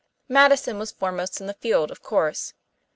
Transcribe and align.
Madison 0.27 0.79
was 0.79 0.89
foremost 0.91 1.39
in 1.39 1.45
the 1.45 1.53
field, 1.53 1.91
of 1.91 2.01
course. 2.01 2.55